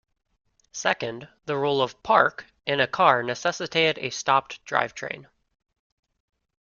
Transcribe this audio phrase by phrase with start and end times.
[0.71, 5.27] Second, the role of "Park" in a car necessitated a stopped drivetrain.